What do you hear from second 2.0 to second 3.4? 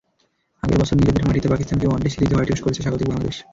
Series whitewash করেছে স্বাগতিক বাংলাদেশ।